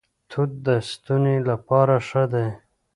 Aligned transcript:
توت 0.29 0.51
د 0.65 0.67
ستوني 0.89 1.37
لپاره 1.49 1.95
ښه 2.07 2.23
دي. 2.33 2.47